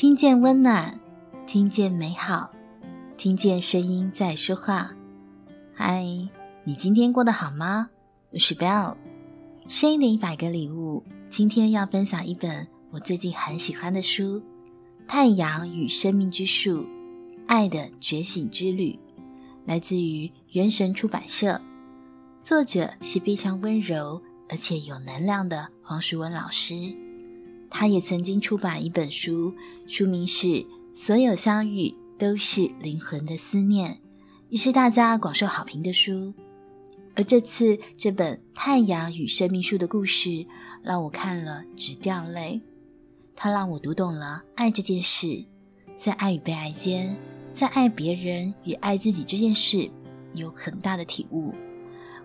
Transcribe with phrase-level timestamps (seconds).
[0.00, 0.98] 听见温暖，
[1.46, 2.50] 听见美好，
[3.18, 4.92] 听见声音在说话。
[5.74, 6.02] 嗨，
[6.64, 7.90] 你今天过得好吗？
[8.30, 8.96] 我是 Bell
[9.68, 11.04] 声音的一百个礼物。
[11.28, 14.38] 今天要分享一本我最近很喜欢的书，
[15.06, 16.86] 《太阳与生命之树：
[17.46, 18.98] 爱的觉醒之旅》，
[19.66, 21.60] 来自于圆神出版社，
[22.42, 26.74] 作者是非常温柔而且有能量的黄淑文老师。
[27.70, 29.54] 他也曾经出版一本书，
[29.86, 30.46] 书名是
[30.94, 33.92] 《所有相遇都是灵魂的思念》，
[34.48, 36.34] 也是大家广受好评的书。
[37.14, 40.28] 而这次这本《太阳与生命树的故事》，
[40.82, 42.60] 让我看了直掉泪。
[43.34, 45.44] 它让我读懂了爱这件事，
[45.96, 47.16] 在爱与被爱间，
[47.54, 49.90] 在爱别人与爱自己这件事，
[50.34, 51.54] 有很大的体悟。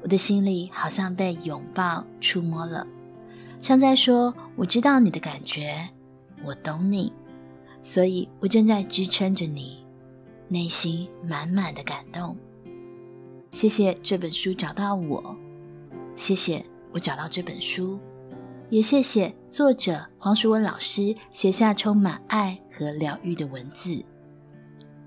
[0.01, 2.85] 我的心里好像被拥抱触摸了。
[3.65, 5.89] 像在说：“我知道你的感觉，
[6.43, 7.11] 我懂你，
[7.81, 9.83] 所以我正在支撑着你，
[10.47, 12.37] 内心满满的感动。
[13.51, 15.35] 谢谢这本书找到我，
[16.15, 17.99] 谢谢我找到这本书，
[18.69, 24.05] 也谢谢作者黄淑文老师写下充满爱和疗愈的文字。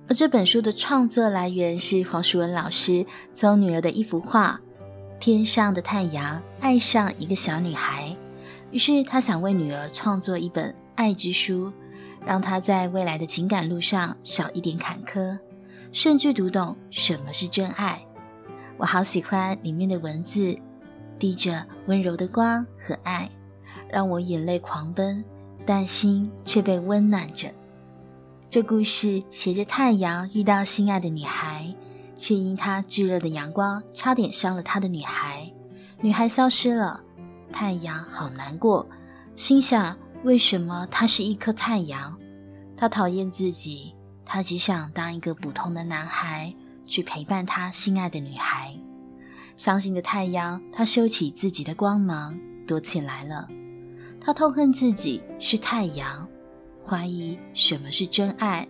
[0.08, 4.60] 而这本书的创作来源是黄淑文老师从女儿的一幅画
[5.20, 8.08] 《天上的太阳爱上一个小女孩》。”
[8.70, 11.72] 于是，他想为女儿创作一本爱之书，
[12.26, 15.38] 让她在未来的情感路上少一点坎坷，
[15.90, 18.04] 甚至读懂什么是真爱。
[18.76, 20.58] 我好喜欢里面的文字，
[21.18, 23.28] 滴着温柔的光和爱，
[23.88, 25.24] 让我眼泪狂奔，
[25.64, 27.48] 但心却被温暖着。
[28.50, 31.74] 这故事写着太阳遇到心爱的女孩，
[32.18, 35.50] 却因她炙热的阳光差点伤了她的女孩，
[36.02, 37.00] 女孩消失了。
[37.58, 38.88] 太阳好难过，
[39.34, 42.16] 心想：为什么他是一颗太阳？
[42.76, 43.92] 他讨厌自己，
[44.24, 46.54] 他只想当一个普通的男孩，
[46.86, 48.72] 去陪伴他心爱的女孩。
[49.56, 53.48] 伤心的太阳，他收起自己的光芒，躲起来了。
[54.20, 56.28] 他痛恨自己是太阳，
[56.86, 58.68] 怀疑什么是真爱，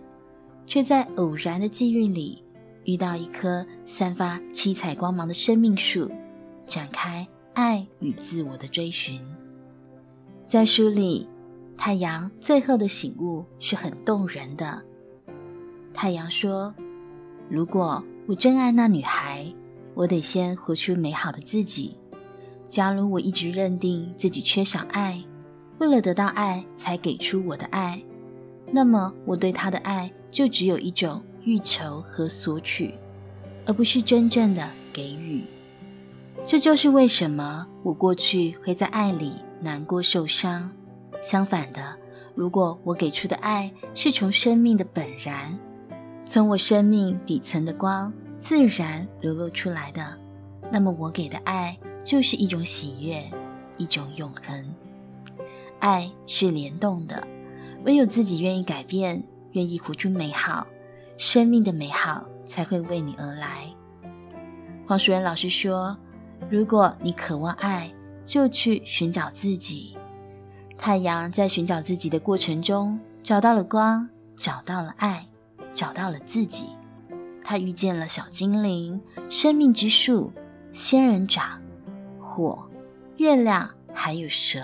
[0.65, 2.43] 却在偶然的际遇里
[2.85, 6.09] 遇到一棵散发七彩光芒的生命树，
[6.65, 7.27] 展开。
[7.61, 9.21] 爱与自我的追寻，
[10.47, 11.27] 在书里，
[11.75, 14.81] 太阳最后的醒悟是很动人的。
[15.93, 16.73] 太阳说
[17.51, 19.53] ：“如果我真爱那女孩，
[19.93, 21.97] 我得先活出美好的自己。
[22.69, 25.21] 假如我一直认定自己缺少爱，
[25.79, 28.01] 为了得到爱才给出我的爱，
[28.71, 32.93] 那么我对她的爱就只有一种欲求和索取，
[33.65, 35.43] 而不是真正的给予。”
[36.45, 40.71] 这就是为什么我过去会在爱里难过受伤。
[41.21, 41.95] 相反的，
[42.33, 45.57] 如果我给出的爱是从生命的本然，
[46.25, 50.17] 从我生命底层的光自然流露出来的，
[50.71, 53.21] 那么我给的爱就是一种喜悦，
[53.77, 54.73] 一种永恒。
[55.79, 57.27] 爱是联动的，
[57.85, 60.65] 唯有自己愿意改变，愿意活出美好，
[61.15, 63.65] 生命的美好才会为你而来。
[64.87, 65.95] 黄淑媛老师说。
[66.47, 67.91] 如果你渴望爱，
[68.23, 69.97] 就去寻找自己。
[70.77, 74.07] 太阳在寻找自己的过程中，找到了光，
[74.37, 75.27] 找到了爱，
[75.73, 76.67] 找到了自己。
[77.43, 80.31] 他遇见了小精灵、生命之树、
[80.71, 81.61] 仙人掌、
[82.19, 82.69] 火、
[83.17, 84.61] 月亮，还有蛇。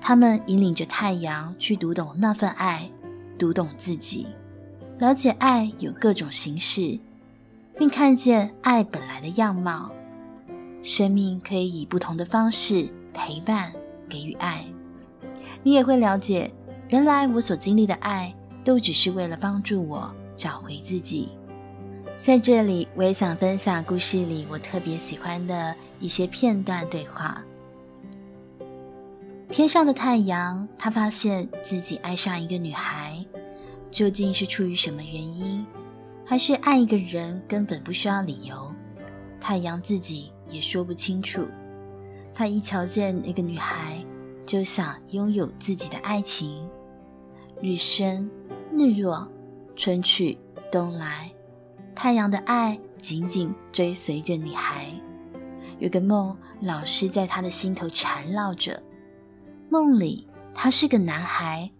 [0.00, 2.90] 他们引领着太阳去读懂那份爱，
[3.38, 4.26] 读懂自己，
[4.98, 6.98] 了解爱有各种形式，
[7.78, 9.90] 并看见爱本来的样貌。
[10.82, 13.72] 生命可以以不同的方式陪伴、
[14.08, 14.64] 给予爱，
[15.62, 16.50] 你也会了解，
[16.88, 21.30] 原来我所经历的爱都只是为了帮助我找回自己。
[22.20, 27.42] 在这里，我也想分享故事里我特别喜欢的一些片段对话。
[29.48, 33.24] 天上的太阳，他发现自己爱上一个女孩，
[33.90, 35.64] 究竟是出于什么原因？
[36.24, 38.72] 还是爱一个人根本不需要理由？
[39.40, 40.32] 太阳自己。
[40.48, 41.46] 也说不清楚。
[42.34, 44.04] 他一瞧见那个女孩，
[44.44, 46.68] 就想拥有自己的爱情。
[47.62, 48.30] 日升
[48.72, 49.26] 日落，
[49.74, 50.38] 春去
[50.70, 51.32] 冬来，
[51.94, 54.88] 太阳的爱紧紧追随着女孩。
[55.78, 58.82] 有个梦老是在他的心头缠绕着。
[59.70, 61.70] 梦里，他是个男孩，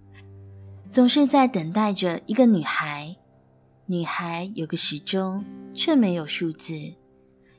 [0.88, 3.14] 总是在等待着一个女孩。
[3.84, 6.94] 女孩有个时钟，却没有数字。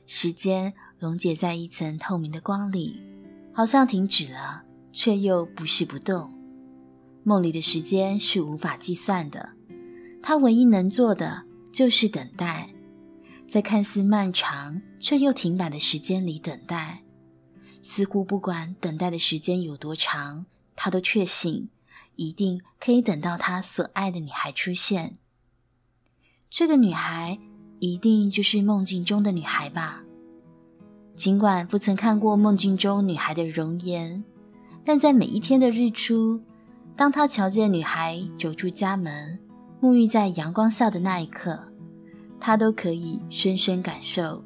[0.06, 0.74] 时间。
[0.98, 3.00] 溶解在一层透明的光里，
[3.52, 6.36] 好像停止了，却又不是不动。
[7.22, 9.54] 梦里的时间是无法计算的，
[10.22, 12.74] 他唯一能做的就是等待，
[13.48, 17.04] 在看似漫长却又停摆的时间里等待。
[17.80, 21.68] 似乎不管等待的时间有多长，他都确信
[22.16, 25.16] 一定可以等到他所爱的女孩出现。
[26.50, 27.38] 这个女孩
[27.78, 30.02] 一定就是梦境中的女孩吧？
[31.18, 34.22] 尽管不曾看过梦境中女孩的容颜，
[34.84, 36.40] 但在每一天的日出，
[36.94, 39.36] 当他瞧见女孩走出家门，
[39.80, 41.58] 沐浴在阳光下的那一刻，
[42.38, 44.44] 他都可以深深感受。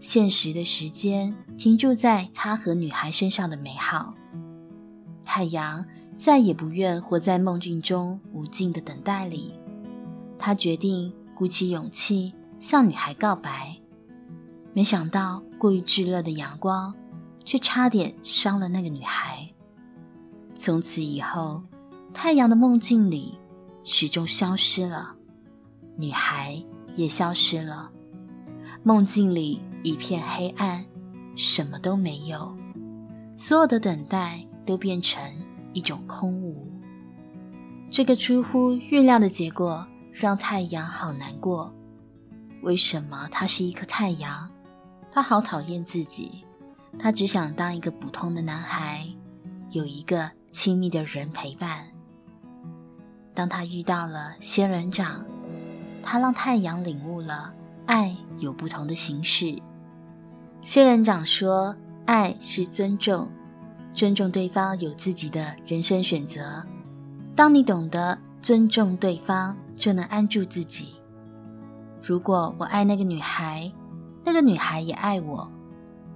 [0.00, 4.14] 现实的时间停驻在他和女孩身上的美好。
[5.26, 5.84] 太阳
[6.16, 9.52] 再也不愿活在梦境中无尽的等待里，
[10.38, 13.76] 他决定鼓起勇气向女孩告白。
[14.74, 16.92] 没想到过于炙热的阳光，
[17.44, 19.48] 却差点伤了那个女孩。
[20.56, 21.62] 从此以后，
[22.12, 23.38] 太阳的梦境里
[23.84, 25.14] 始终消失了，
[25.96, 26.60] 女孩
[26.96, 27.92] 也消失了。
[28.82, 29.62] 梦境里。
[29.84, 30.84] 一片黑暗，
[31.34, 32.56] 什么都没有，
[33.36, 35.20] 所有的等待都变成
[35.72, 36.70] 一种空无。
[37.90, 41.74] 这个出乎预料的结果让太阳好难过。
[42.62, 44.51] 为什么它是一颗太阳？
[45.12, 46.44] 他好讨厌自己。
[46.98, 49.06] 他只想当一个普通的男孩，
[49.70, 51.86] 有一个亲密的人陪伴。
[53.34, 55.24] 当他遇到了仙人掌，
[56.02, 57.52] 他让太阳领悟了
[57.86, 59.58] 爱有不同的形式。
[60.60, 61.74] 仙人掌说
[62.04, 63.26] ：“爱是尊重，
[63.94, 66.62] 尊重对方有自己的人生选择。
[67.34, 70.94] 当你懂得尊重对方，就能安住自己。
[72.02, 73.72] 如果我爱那个女孩，
[74.24, 75.50] 那个女孩也爱我，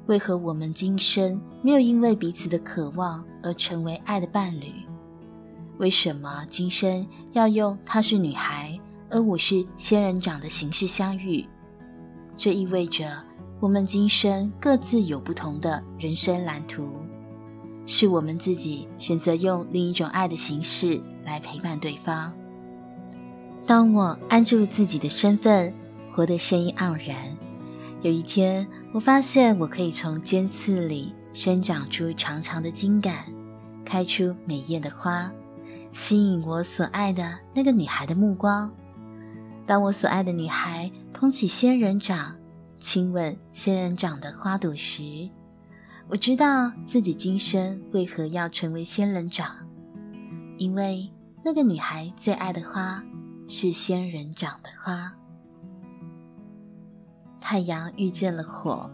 [0.06, 4.72] 为何我们今生没有因为彼此的渴望而成为爱的伴侣？
[5.78, 8.78] 为什么今生要用她是女孩，
[9.10, 11.46] 而我是仙人掌的形式相遇？
[12.36, 13.22] 这意味着……”
[13.58, 17.00] 我们今生各自有不同的人生蓝图，
[17.86, 22.30] 是我们自己选择用另一种爱的形式来陪伴对方。
[23.66, 25.72] 当我安住自己的身份，
[26.12, 27.16] 活得生意盎然，
[28.02, 33.24] 有一天我发现我可以从尖刺里生长出长长的茎杆，
[33.84, 35.30] 开出美艳的花，
[35.92, 38.70] 吸引我所爱的那个女孩的目光。
[39.66, 42.36] 当我所爱的女孩捧起仙人掌，
[42.78, 45.28] 亲吻仙人掌的花朵时，
[46.08, 49.56] 我知道自己今生为何要成为仙人掌，
[50.58, 51.10] 因为
[51.44, 53.02] 那个女孩最爱的花
[53.48, 55.12] 是仙人掌的花。
[57.48, 58.90] 太阳遇见了火，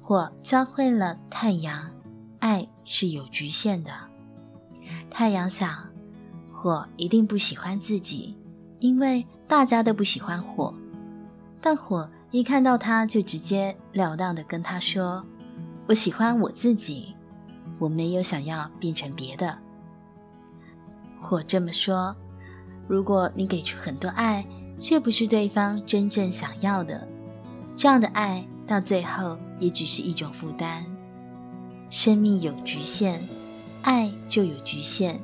[0.00, 1.90] 火教会了太阳，
[2.38, 3.90] 爱是有局限的。
[5.10, 5.84] 太阳想，
[6.50, 8.38] 火一定不喜欢自己，
[8.80, 10.72] 因为大家都不喜欢火，
[11.60, 12.08] 但火。
[12.30, 15.22] 一看到他，就直截了当的跟他说
[15.86, 17.14] ：“我喜欢我自己，
[17.78, 19.58] 我没有想要变成别的。”
[21.20, 22.16] 火这么说
[22.88, 24.42] ：“如果你给出很多爱，
[24.78, 27.06] 却不是对方真正想要的，
[27.76, 30.84] 这样的爱到最后也只是一种负担。
[31.90, 33.20] 生命有局限，
[33.82, 35.20] 爱就有局限。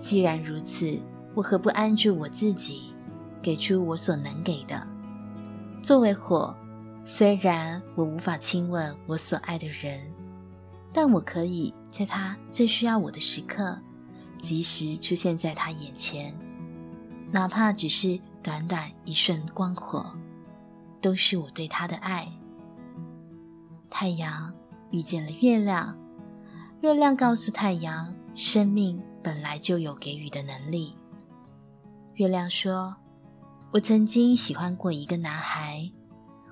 [0.00, 1.00] 既然如此，
[1.34, 2.92] 我何不安住我自己，
[3.40, 4.86] 给出我所能给的？”
[5.82, 6.54] 作为火，
[7.04, 10.00] 虽然我无法亲吻我所爱的人，
[10.92, 13.78] 但我可以在他最需要我的时刻，
[14.38, 16.34] 及时出现在他眼前，
[17.30, 20.04] 哪怕只是短短一瞬光火，
[21.04, 22.26] 都是我对他的爱。
[23.90, 24.50] 太阳
[24.90, 25.94] 遇见了月亮，
[26.80, 30.96] 月亮告诉太阳，生命本来就有给予的能力。
[32.14, 32.96] 月亮说。
[33.70, 35.90] 我曾经喜欢过一个男孩，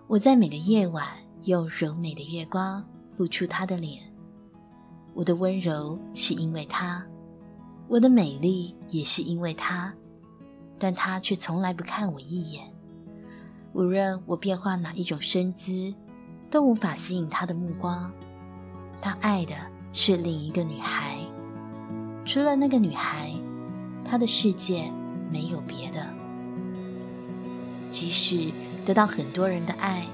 [0.08, 1.06] 我在每个夜晚
[1.44, 2.84] 用柔美的月光
[3.16, 4.02] 露出他的脸。
[5.14, 7.06] 我的温柔是因为他，
[7.86, 9.94] 我的美丽也是因为他，
[10.80, 12.71] 但他却从来不看我一眼。
[13.72, 15.94] 无论我变化哪一种身姿，
[16.50, 18.12] 都无法吸引他的目光。
[19.00, 19.54] 他爱的
[19.92, 21.16] 是另一个女孩，
[22.24, 23.32] 除了那个女孩，
[24.04, 24.92] 他的世界
[25.30, 26.06] 没有别的。
[27.90, 28.52] 即使
[28.84, 30.06] 得到很多人的爱，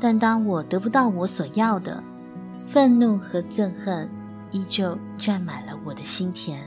[0.00, 2.02] 但当我得不到我所要的，
[2.66, 4.08] 愤怒和憎恨
[4.50, 6.60] 依旧占满了我的心田。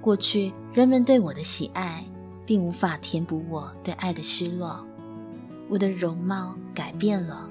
[0.00, 2.04] 过去人们对我的喜爱，
[2.48, 4.82] 并无法填补我对爱的失落。
[5.68, 7.46] 我的容貌改变了，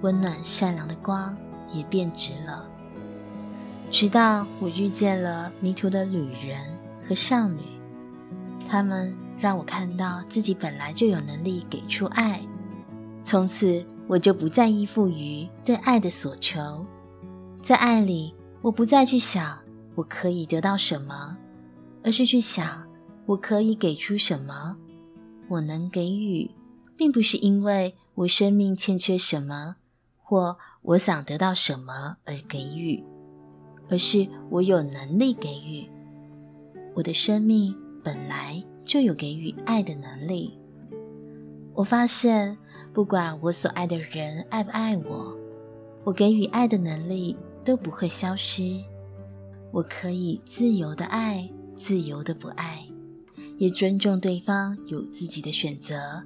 [0.00, 1.36] 温暖善良的光
[1.70, 2.66] 也变直了。
[3.90, 6.58] 直到我遇见了迷途的旅人
[7.06, 7.60] 和少女，
[8.66, 12.40] 他们让我看到自己本来就有能力给出爱。
[13.22, 16.86] 从此，我就不再依附于对爱的所求，
[17.60, 19.58] 在爱里，我不再去想
[19.94, 21.36] 我可以得到什么，
[22.02, 22.83] 而是去想
[23.26, 24.76] 我可以给出什么。
[25.48, 26.50] 我能给予，
[26.96, 29.76] 并不是因为我生命欠缺什么，
[30.22, 33.04] 或我想得到什么而给予，
[33.90, 35.88] 而是我有能力给予。
[36.94, 40.58] 我的生命本来就有给予爱的能力。
[41.74, 42.56] 我发现，
[42.92, 45.36] 不管我所爱的人爱不爱我，
[46.04, 48.82] 我给予爱的能力都不会消失。
[49.72, 52.86] 我可以自由的爱，自由的不爱，
[53.58, 56.22] 也尊重对方有自己的选择。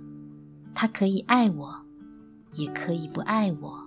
[0.75, 1.77] 他可以爱我，
[2.53, 3.85] 也可以不爱我。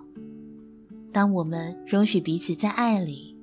[1.12, 3.36] 当我们容许彼此在爱里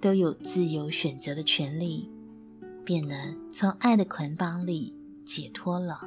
[0.00, 2.10] 都有自由选择的权利，
[2.84, 4.92] 便能从爱的捆绑里
[5.24, 6.00] 解脱了。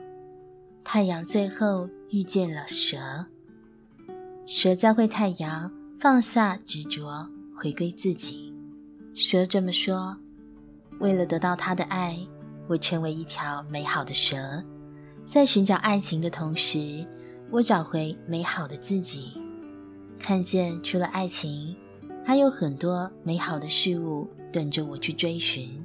[0.84, 3.26] 太阳最后遇见了蛇，
[4.46, 8.54] 蛇教会太阳放下执着，回归自己。
[9.14, 10.18] 蛇这么说
[11.00, 12.18] ：“为了得到他的爱，
[12.70, 14.64] 我成为一条美好的蛇，
[15.26, 17.04] 在寻找爱情的同时，
[17.50, 19.34] 我找回美好的自己，
[20.20, 21.76] 看见除了爱情，
[22.24, 25.84] 还有很多美好的事物等着我去追寻。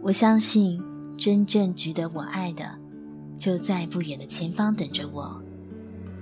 [0.00, 0.82] 我相信，
[1.18, 2.64] 真正值得我爱的。”
[3.36, 5.42] 就在不远的前方等着我，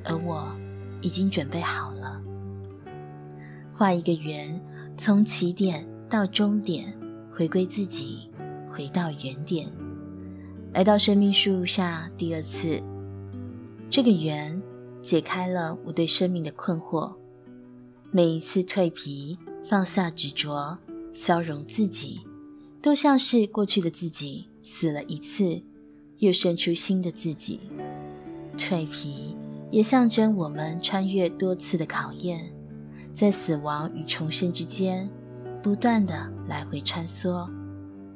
[0.02, 0.50] 而我
[1.02, 2.21] 已经准备好了。
[3.76, 4.59] 画一个圆，
[4.97, 6.90] 从起点到终点，
[7.31, 8.31] 回归自己，
[8.73, 9.71] 回到原点，
[10.73, 12.83] 来到生命树下第二次。
[13.91, 14.61] 这个圆
[15.02, 17.14] 解开了我对生命的困惑。
[18.11, 20.79] 每一次蜕皮，放下执着，
[21.12, 22.23] 消融自己，
[22.81, 25.62] 都像是过去的自己死了一次。
[26.19, 27.59] 又生出新的自己，
[28.57, 29.37] 蜕皮
[29.73, 32.49] 也象征我们穿越多次的考验，
[33.12, 35.11] 在死亡与重生之间
[35.61, 37.50] 不断的来回穿梭，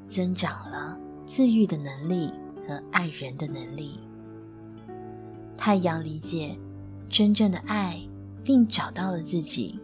[0.09, 2.33] 增长了自愈的能力
[2.67, 3.99] 和爱人的能力。
[5.57, 6.57] 太阳理解
[7.09, 8.01] 真正的爱，
[8.45, 9.81] 并找到了自己。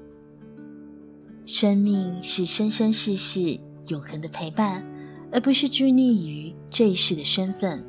[1.45, 4.85] 生命是生生世世永恒的陪伴，
[5.33, 7.85] 而不是拘泥于这一世的身份。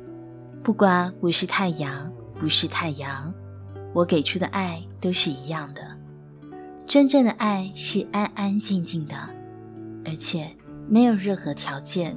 [0.62, 3.32] 不管我是太阳，不是太阳，
[3.92, 5.82] 我给出的爱都是一样的。
[6.86, 9.16] 真正的爱是安安静静的，
[10.04, 10.50] 而且
[10.88, 12.16] 没有任何条件。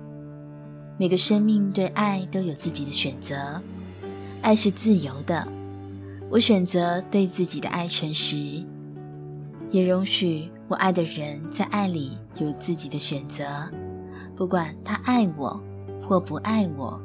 [0.99, 3.61] 每个生命对爱都有自己的选择，
[4.41, 5.47] 爱是自由的。
[6.27, 8.65] 我选择对自己的爱诚实，
[9.69, 13.45] 也容许我爱的人在爱里有自己的选择，
[14.35, 15.61] 不管他爱我
[16.07, 16.99] 或不爱我。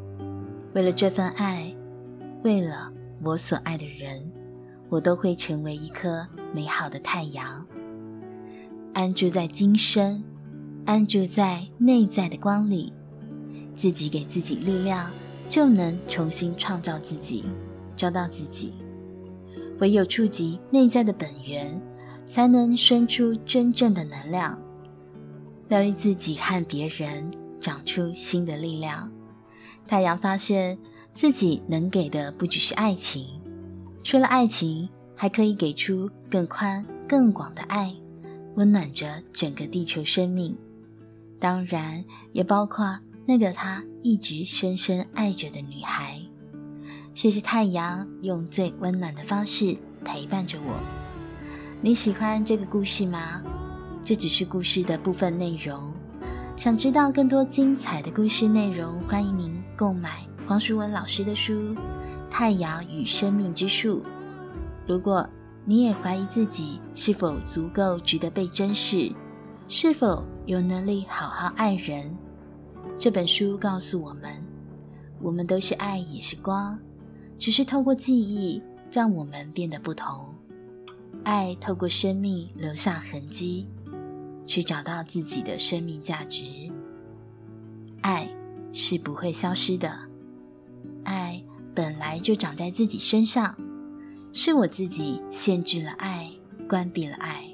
[0.73, 1.71] 为了这份爱，
[2.43, 2.91] 为了
[3.23, 4.19] 我所爱的人，
[4.89, 7.67] 我都会成为一颗美好的太阳，
[8.95, 10.25] 安住在今生，
[10.87, 12.91] 安住在内在的光里，
[13.83, 15.11] 自己给自己力量，
[15.49, 17.45] 就能重新创造自己，
[17.97, 18.75] 找到自己。
[19.81, 21.83] 唯有触及内在的本源，
[22.25, 24.57] 才能生出真正的能量，
[25.69, 27.29] 疗愈自己和别人，
[27.61, 29.11] 长出新的力量。
[29.89, 30.79] 太阳发现
[31.13, 33.27] 自己能给的不只是爱情，
[34.05, 37.93] 除了爱情，还可以给出更宽、更广的爱，
[38.55, 40.57] 温暖着整个地球生命。
[41.41, 46.21] 当然，也包括那个他一直深深爱着的女孩。
[47.15, 50.75] 谢谢太阳用最温暖的方式陪伴着我。
[51.81, 53.43] 你喜欢这个故事吗？
[54.05, 55.93] 这只是故事的部分内容。
[56.57, 61.75] 想知道更多精彩的故事内容，欢迎您购买黄淑文老师的书
[62.31, 64.01] 《太阳与生命之树》。
[64.87, 65.29] 如果
[65.65, 69.13] 你也怀疑自己是否足够值得被珍视，
[69.69, 72.17] 是否有能力好好爱人，
[73.03, 74.31] 这本书告诉我们：
[75.21, 76.79] 我们都是爱，也是光，
[77.37, 80.33] 只是透过记忆让我们变得不同。
[81.25, 83.67] 爱透过生命留下痕迹。
[84.47, 86.45] 去找到自己的生命价值。
[88.03, 88.29] 爱
[88.73, 89.99] 是不会消失的，
[91.05, 91.43] 爱
[91.75, 93.57] 本来就长在自己身上，
[94.33, 96.31] 是我自己限制了爱，
[96.69, 97.45] 关闭了爱。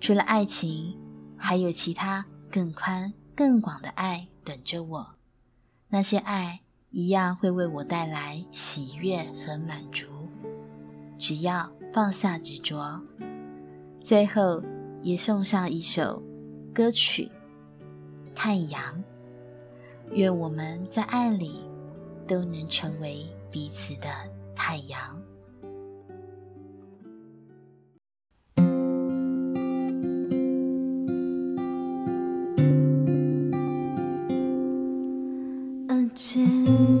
[0.00, 0.96] 除了爱情，
[1.36, 5.14] 还有其他更宽、更广的爱等着我。
[5.88, 6.60] 那些爱
[6.90, 10.06] 一样会为我带来喜悦和满足，
[11.18, 13.02] 只要放下执着。
[14.02, 14.62] 最后。
[15.04, 16.22] 也送上一首
[16.72, 17.30] 歌曲
[18.34, 18.82] 《太阳》。
[20.12, 21.60] 愿我们在爱里
[22.26, 24.08] 都能成为彼此的
[24.56, 25.22] 太阳。
[36.64, 36.93] mm.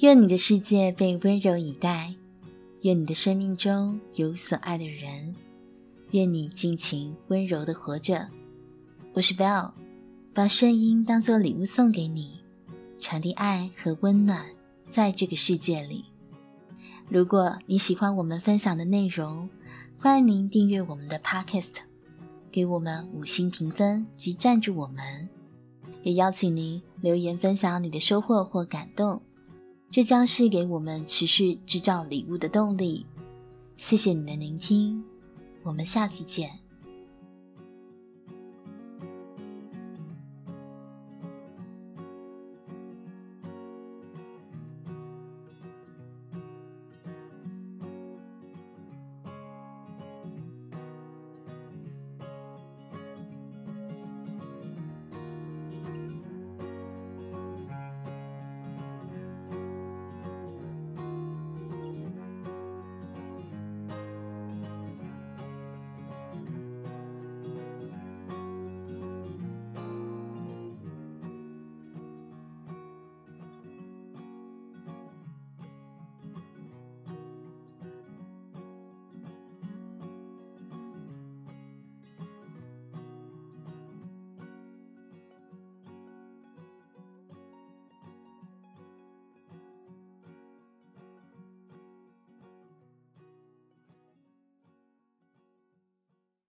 [0.00, 2.14] 愿你的世界被温柔以待，
[2.82, 5.34] 愿你的生命中有所爱的人，
[6.12, 8.28] 愿你尽情温柔的活着。
[9.12, 9.72] 我是 Bell，
[10.32, 12.38] 把声音当做礼物送给你，
[13.00, 14.46] 传递爱和温暖
[14.88, 16.04] 在这个世界里。
[17.08, 19.50] 如果你喜欢我们分享的内容，
[19.98, 21.72] 欢迎您订阅我们的 Podcast，
[22.52, 25.28] 给我们五星评分及赞助我们，
[26.04, 29.20] 也邀请您留言分享你的收获或感动。
[29.90, 33.06] 这将是给我们持续制造礼物的动力。
[33.76, 35.02] 谢谢你的聆听，
[35.62, 36.67] 我们下次见。